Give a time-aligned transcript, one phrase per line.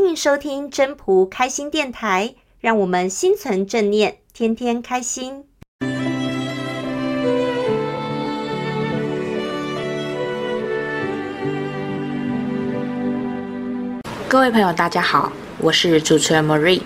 [0.00, 5.44] 欢迎收听真朴开心电台，让我们心存正念，天天开心。
[14.28, 16.82] 各位朋友，大家好，我是主持人 Marie。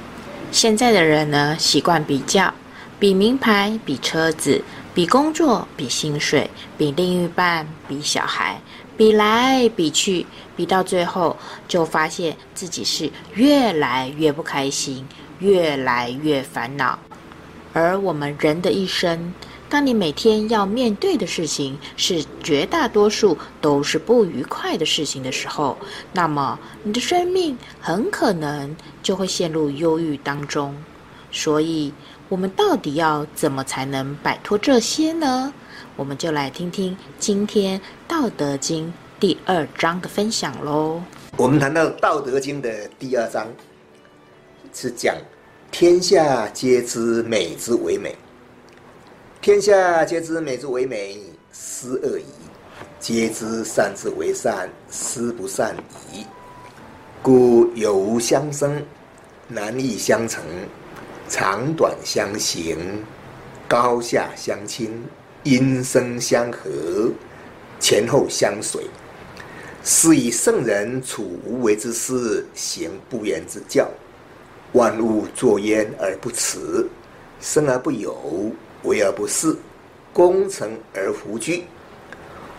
[0.50, 2.54] 现在的人呢，习惯比较，
[2.98, 8.58] 比名牌，比车子，比工作，比薪水，比另一半，比小孩，
[9.02, 10.24] 比来比去，
[10.56, 15.04] 比到最后，就发现自己是越来越不开心，
[15.40, 16.96] 越来越烦恼。
[17.72, 19.34] 而我们人的一生，
[19.68, 25.76] 当你每天要面对的事情是绝大多数都是不愉快的事情的时候，
[26.12, 30.72] 那么你的生命很可能就会陷入忧郁当中。
[31.32, 31.92] 所以，
[32.28, 35.52] 我们到底要怎么才能摆脱这些呢？
[35.94, 37.78] 我们就来听听今天
[38.08, 38.88] 《道德经》
[39.20, 41.02] 第二章的分享喽。
[41.36, 43.46] 我们谈到《道德经》的第二章，
[44.72, 45.14] 是讲
[45.70, 48.16] 天下皆知美之为美。
[49.42, 51.18] 天下皆知美之为美，
[51.52, 52.24] 斯恶已；
[52.98, 55.76] 皆知善之为善，斯不善
[56.10, 56.24] 已。
[57.20, 58.82] 故有无相生，
[59.46, 60.42] 难易相成，
[61.28, 63.04] 长短相形，
[63.68, 64.90] 高下相倾，
[65.44, 67.10] 音声相和，
[67.80, 68.84] 前后相随。
[69.84, 73.88] 是以圣人处无为之事，行不言之教。
[74.72, 76.88] 万物作焉而不辞，
[77.40, 78.52] 生而不有。
[78.84, 79.56] 为而不恃，
[80.12, 81.62] 功成而弗居，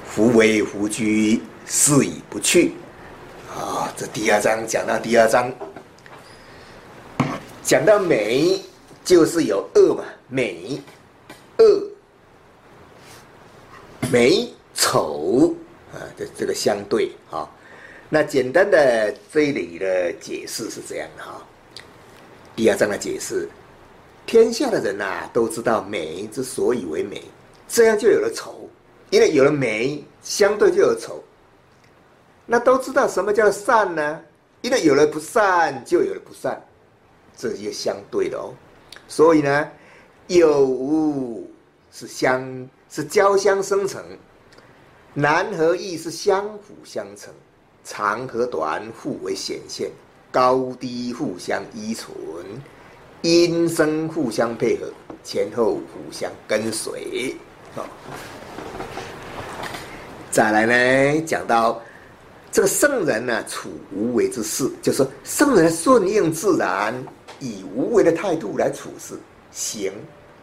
[0.05, 2.71] 夫为弗居，是以不去。
[3.53, 5.51] 啊，这第二章讲到第二章，
[7.61, 8.61] 讲到美，
[9.03, 10.81] 就是有恶嘛，美、
[11.57, 11.89] 恶、
[14.13, 15.51] 美丑
[15.91, 17.49] 啊，这这个相对啊。
[18.09, 21.41] 那简单的这里的解释是这样的哈，
[22.55, 23.49] 第二章的解释。
[24.27, 27.23] 天下的人呐、都知道美之所以为美，
[27.67, 28.69] 这样就有了丑，
[29.09, 31.23] 因为有了美，相对就有丑。
[32.45, 34.21] 那都知道什么叫善呢？
[34.61, 36.63] 因为有了不善，就有了不善，
[37.35, 38.53] 这些相对的哦。
[39.07, 39.67] 所以呢，
[40.27, 41.49] 有无
[41.95, 44.03] 是相是交相生成，
[45.13, 47.31] 难和易是相辅相成，
[47.83, 49.91] 长和短互为显现，
[50.31, 52.11] 高低互相依存。
[53.21, 54.91] 音声互相配合，
[55.23, 57.35] 前后互相跟随。
[57.75, 57.87] 好，
[60.31, 61.79] 再来呢，讲到
[62.51, 66.91] 这个圣人呢，处无为之事，就是圣人顺应自然，
[67.39, 69.13] 以无为的态度来处事，
[69.51, 69.93] 行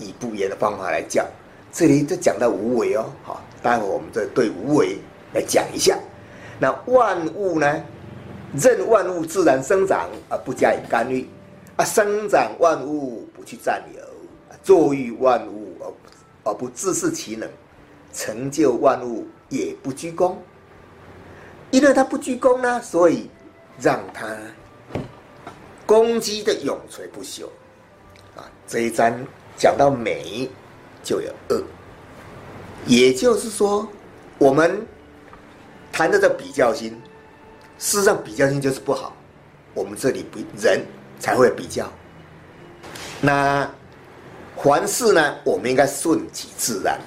[0.01, 1.25] 以不言的方法来教。
[1.73, 4.99] 这里就讲到无为哦，好，待会我们再对无为
[5.33, 5.97] 来讲一下。
[6.59, 7.81] 那万物呢，
[8.55, 11.29] 任万物自然生长而不加以干预
[11.77, 11.85] 啊。
[11.85, 14.03] 生长万物不去占有，
[14.65, 17.49] 作育万物而而不自恃其能，
[18.13, 20.37] 成就万物也不居功。
[21.71, 23.31] 因为他不居功呢，所以
[23.79, 24.37] 让他
[25.87, 27.45] 攻击的永垂不朽。
[28.37, 29.17] 啊，这一章
[29.61, 30.51] 讲到美，
[31.05, 31.63] 就有恶。
[32.85, 33.87] 也就是说，
[34.39, 34.85] 我们
[35.93, 37.01] 谈的这比较心，
[37.79, 39.15] 事实上比较心就是不好。
[39.75, 40.85] 我们这里不人。
[41.21, 41.87] 才会比较。
[43.21, 43.71] 那
[44.57, 46.99] 凡事呢，我们应该顺其自然，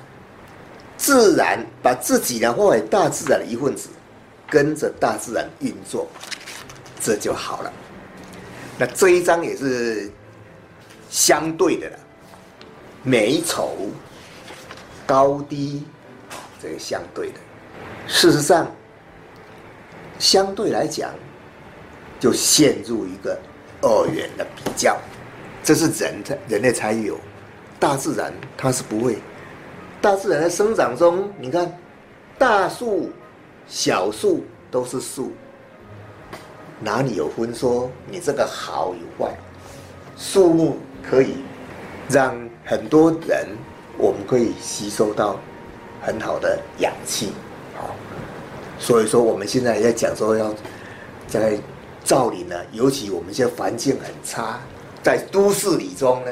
[0.97, 3.89] 自然把自己呢化为大自然的一份子，
[4.47, 6.07] 跟着大自然运作，
[7.01, 7.73] 这就好了。
[8.77, 10.11] 那这一章也是
[11.09, 11.99] 相对的了，
[13.03, 13.75] 美丑、
[15.05, 15.83] 高低，
[16.61, 17.35] 这个相对的。
[18.07, 18.65] 事实上，
[20.17, 21.11] 相对来讲，
[22.19, 23.37] 就陷入一个。
[23.85, 24.97] 二元的比较，
[25.61, 27.19] 这是人才人类才有，
[27.77, 29.17] 大自然它是不会。
[29.99, 31.69] 大自然的生长中，你看，
[32.37, 33.11] 大树、
[33.67, 35.33] 小树都是树，
[36.79, 39.35] 哪里有分说你这个好与坏？
[40.17, 41.35] 树木可以
[42.09, 42.35] 让
[42.65, 43.47] 很多人，
[43.97, 45.39] 我们可以吸收到
[46.01, 47.33] 很好的氧气，
[47.75, 47.95] 好，
[48.79, 50.53] 所以说我们现在在讲说要
[51.27, 51.57] 在。
[52.05, 54.59] 造林呢，尤其我们现在环境很差，
[55.01, 56.31] 在都市里中呢，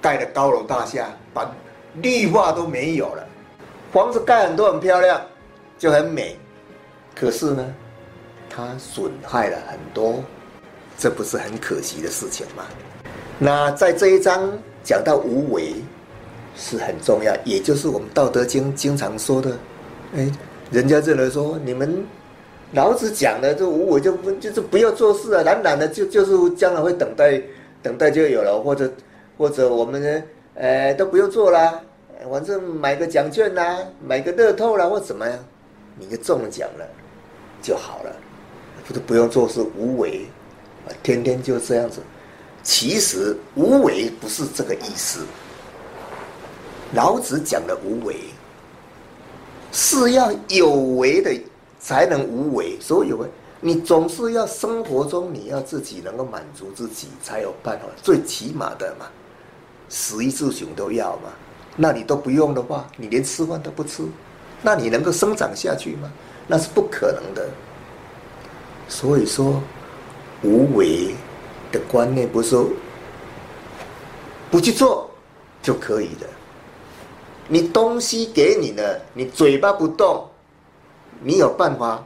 [0.00, 1.54] 盖的高楼大厦，把
[1.96, 3.28] 绿化都没有了，
[3.92, 5.20] 房子盖很多很漂亮，
[5.78, 6.38] 就很美，
[7.14, 7.74] 可是呢，
[8.48, 10.24] 它损害了很多，
[10.96, 12.64] 这不是很可惜的事情吗？
[13.38, 14.50] 那在这一章
[14.82, 15.74] 讲到无为，
[16.56, 19.56] 是很重要，也就是我们《道德经》经常说的，
[20.16, 20.30] 哎，
[20.70, 22.04] 人家认为说你们。
[22.72, 27.40] 老子讲的这无为就不就是不要做事啊，懒懒的就就是将来会等待，
[27.80, 28.92] 等待就有了，或者
[29.38, 30.22] 或者我们呢，
[30.54, 31.80] 呃，都不用做啦，
[32.28, 35.38] 反正买个奖券啦，买个乐透啦，或怎么样，
[35.96, 36.84] 你就中奖了
[37.62, 38.10] 就好了，
[38.88, 40.22] 不是不用做事无为，
[41.00, 42.00] 天天就这样子。
[42.64, 45.20] 其实无为不是这个意思，
[46.94, 48.16] 老子讲的无为
[49.70, 51.32] 是要有为的。
[51.80, 53.28] 才能无为，所以有为，
[53.60, 57.84] 你总是要生活中你要自己能够满足自己，才有办法。
[58.02, 59.04] 最起码的嘛，
[59.90, 61.28] 食衣住行都要嘛。
[61.76, 64.02] 那你都不用的话，你连吃饭都不吃，
[64.62, 66.10] 那你能够生长下去吗？
[66.46, 67.46] 那是不可能的。
[68.88, 69.62] 所以说，
[70.42, 71.14] 无为
[71.74, 72.70] 的观念不是说
[74.50, 75.10] 不去做
[75.62, 76.26] 就可以的。
[77.48, 80.26] 你东西给你了，你嘴巴不动。
[81.22, 82.04] 你有办法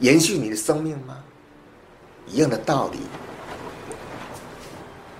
[0.00, 1.18] 延续你的生命吗？
[2.26, 2.98] 一样的道理。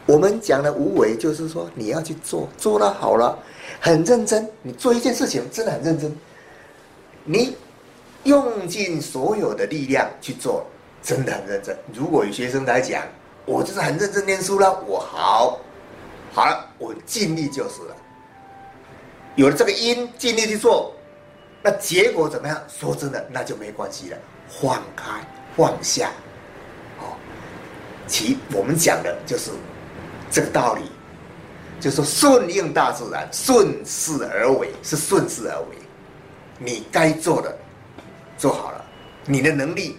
[0.06, 3.38] 我们讲的无为，就是说你要去做，做了好了，
[3.80, 4.48] 很认真。
[4.62, 6.16] 你做一件事情真的很认真，
[7.24, 7.56] 你
[8.24, 10.64] 用尽所有的力量去做，
[11.02, 11.76] 真的很认真。
[11.92, 13.02] 如果有学生来讲，
[13.46, 15.58] 我就是很认真念书了，我好，
[16.32, 17.96] 好了，我尽力就是了。
[19.36, 20.92] 有了这个因，尽力去做。
[21.62, 22.60] 那结果怎么样？
[22.68, 25.04] 说真的，那就没关系了，放开
[25.56, 26.10] 放下，
[27.00, 27.16] 哦，
[28.06, 29.50] 其我们讲的就是
[30.30, 30.82] 这个道理，
[31.80, 35.76] 就是说顺应大自然，顺势而为，是顺势而为。
[36.58, 37.56] 你该做的
[38.38, 38.84] 做好了，
[39.24, 39.98] 你的能力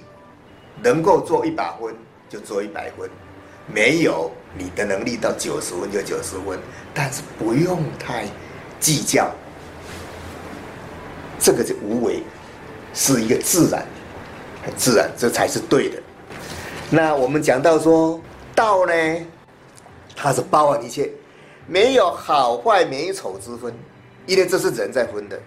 [0.81, 1.95] 能够做一百分
[2.29, 3.09] 就做一百分，
[3.67, 6.59] 没有你的能力到九十分就九十分，
[6.93, 8.25] 但是不用太
[8.79, 9.29] 计较。
[11.39, 12.23] 这个是无为，
[12.93, 13.85] 是一个自然，
[14.75, 16.01] 自然，这才是对的。
[16.89, 18.19] 那我们讲到说
[18.55, 18.93] 道呢，
[20.15, 21.11] 它是包含一切，
[21.67, 23.73] 没有好坏美丑之分，
[24.25, 25.39] 因为这是人在分的。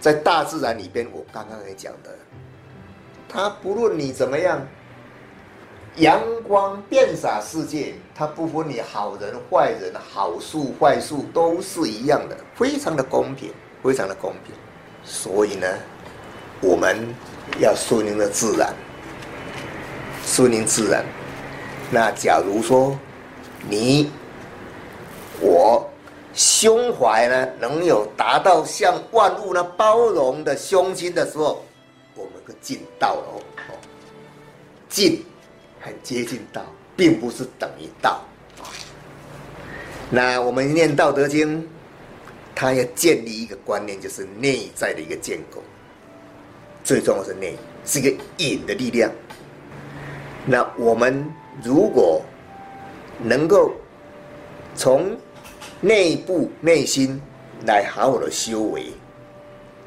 [0.00, 2.10] 在大自然里边，我刚刚也讲的，
[3.28, 4.60] 它不论你怎么样，
[5.96, 13.52] 阳光遍洒世界，它不分你好人坏人，好树坏树都是一样的，非常的公平，
[13.82, 14.54] 非常的公平。
[15.04, 15.66] 所以呢，
[16.62, 17.06] 我们
[17.58, 18.72] 要顺应了自然，
[20.24, 21.04] 顺应自然。
[21.90, 22.98] 那假如说
[23.68, 24.10] 你
[25.40, 25.86] 我
[26.32, 31.62] 胸怀呢，能有达到像万物呢包容的胸襟的时候，
[32.14, 33.74] 我们就进道了哦。
[34.88, 35.24] 进
[36.02, 36.64] 接近道，
[36.96, 38.22] 并不是等于道。
[40.10, 41.62] 那我们念《道德经》。
[42.54, 45.60] 他要建立一个观念，就是内在的一个建构。
[46.84, 49.10] 最重要是内，是一个引的力量。
[50.46, 51.28] 那我们
[51.64, 52.22] 如果
[53.20, 53.72] 能够
[54.76, 55.16] 从
[55.80, 57.20] 内部内心
[57.66, 58.92] 来好好的修为，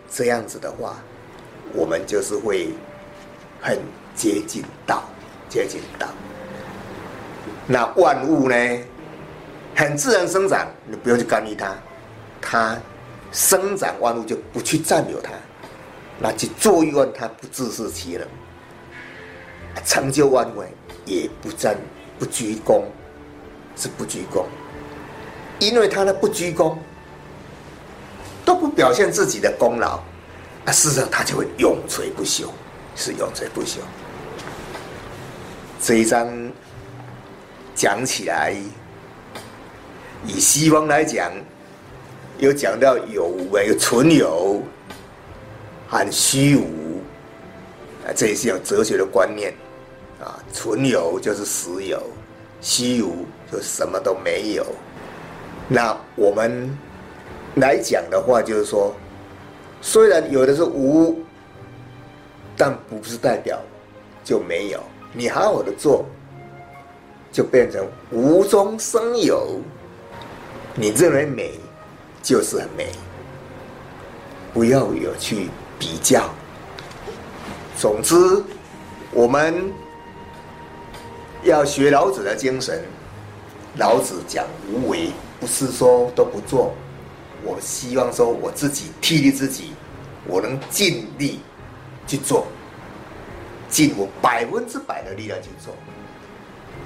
[0.09, 0.97] 这样子的话，
[1.71, 2.69] 我们就是会
[3.61, 3.79] 很
[4.15, 5.03] 接近道，
[5.55, 6.05] 接近道。
[7.65, 8.55] 那万物呢，
[9.73, 11.73] 很自然生长，你不用去干预它。
[12.41, 12.77] 它
[13.31, 15.31] 生长万物就不去占有它，
[16.19, 18.27] 那去作育万它不自食其能，
[19.85, 20.63] 成就万物
[21.05, 21.77] 也不占
[22.19, 22.83] 不居功，
[23.77, 24.45] 是不居功，
[25.59, 26.77] 因为他的不居功，
[28.43, 30.01] 都不表现自己的功劳，
[30.65, 32.49] 啊，事实上他就会永垂不朽，
[32.95, 33.77] 是永垂不朽。
[35.85, 36.27] 这一章
[37.75, 38.55] 讲起来，
[40.25, 41.31] 以西方来讲。
[42.39, 44.63] 有讲到有为、存有
[45.87, 46.99] 和虚无，
[48.03, 49.53] 啊，这也是有哲学的观念，
[50.19, 52.01] 啊，存有就是实有，
[52.61, 54.65] 虚无就什么都没有。
[55.69, 56.75] 那我们
[57.57, 58.91] 来讲的话，就是说，
[59.83, 61.23] 虽然有的是无，
[62.57, 63.61] 但不是代表
[64.23, 64.83] 就没有。
[65.15, 66.05] 你好好的做，
[67.31, 69.61] 就变成无中生有。
[70.75, 71.51] 你认为美？
[72.21, 72.89] 就是很美，
[74.51, 76.27] 不要有去比较。
[77.77, 78.15] 总之，
[79.11, 79.71] 我们
[81.43, 82.83] 要学老子的精神。
[83.77, 86.73] 老子讲无为，不是说都不做。
[87.43, 89.73] 我希望说我自己替你自己，
[90.25, 91.39] 我能尽力
[92.07, 92.47] 去做，
[93.69, 95.73] 尽我百分之百的力量去做，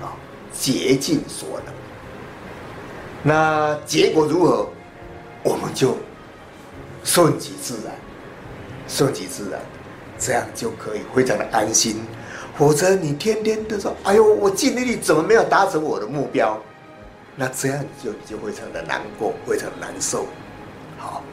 [0.01, 0.15] 啊，
[0.53, 1.73] 竭尽所能。
[3.23, 4.69] 那结果如何？
[5.41, 5.95] 我们就
[7.05, 7.95] 顺其自然，
[8.89, 9.61] 顺其自然。
[10.19, 11.95] 这样就可以非常的安心。
[12.57, 16.61] 否则你天天都说：“哎呦，我尽力怎么没有达成我的目标？”
[17.37, 20.25] 那这样就你就非常的难过，非常难受。
[20.97, 21.23] 好，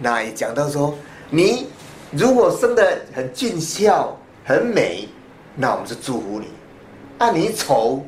[0.00, 0.98] 那也讲到说，
[1.30, 1.68] 你
[2.10, 5.08] 如果生得很俊俏、很美，
[5.56, 6.46] 那我们是祝福你。
[7.18, 8.06] 啊、你丑，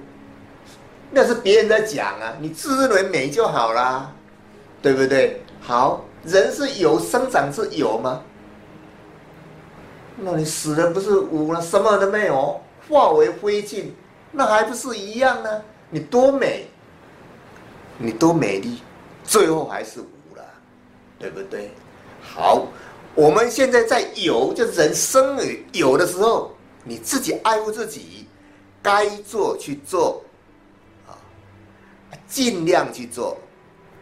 [1.11, 4.13] 那是别人在讲啊，你自认为美就好啦，
[4.81, 5.43] 对不对？
[5.61, 8.23] 好，人是有生长是有吗？
[10.17, 13.87] 那你死了不是无了，什么都没有，化为灰烬，
[14.31, 15.63] 那还不是一样呢？
[15.91, 16.69] 你多美！
[17.99, 18.81] 你多美丽，
[19.25, 20.45] 最后还是无了，
[21.19, 21.73] 对不对？
[22.23, 22.69] 好，
[23.19, 28.29] 我们现在在有，就是人生而有的时候，你自己爱护自己，
[28.81, 30.23] 该做去做，
[31.05, 31.19] 啊，
[32.29, 33.37] 尽量去做，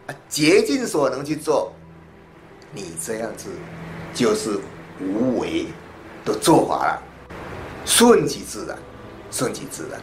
[0.05, 1.73] 啊，竭尽所能去做，
[2.71, 3.49] 你这样子
[4.13, 4.59] 就是
[5.01, 5.65] 无为
[6.23, 7.01] 的做法了，
[7.85, 8.77] 顺其自然，
[9.31, 9.99] 顺其自然，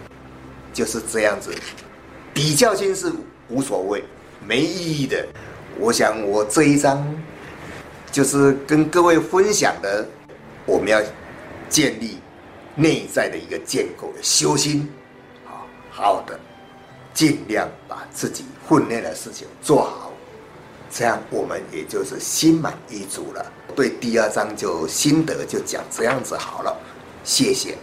[0.73, 1.55] 就是这样子，
[2.35, 3.13] 比较心是。
[3.51, 4.03] 无所谓，
[4.45, 5.25] 没意义的。
[5.79, 7.07] 我想我这一章
[8.15, 10.07] 就是跟各位分享的，
[10.65, 11.03] 我们要
[11.69, 12.21] 建立
[12.77, 14.89] 内在的一个建构的修心，
[15.45, 16.39] 好好的
[17.13, 20.13] 尽量把自己训练的事情做好，
[20.89, 23.45] 这样我们也就是心满意足了。
[23.75, 26.73] 对第二章就心得就讲这样子好了，
[27.25, 27.75] 谢谢，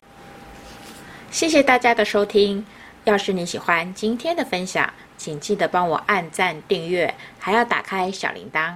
[1.29, 2.65] 谢谢大家的收听。
[3.03, 8.75] 要是你喜欢今天的分享，请记得帮我按赞、订阅，还要打开小铃铛。